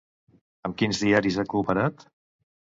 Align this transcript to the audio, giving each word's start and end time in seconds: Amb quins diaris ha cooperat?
Amb 0.69 0.79
quins 0.79 1.03
diaris 1.05 1.39
ha 1.43 1.47
cooperat? 1.55 2.11